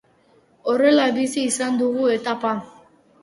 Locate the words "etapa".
2.17-2.55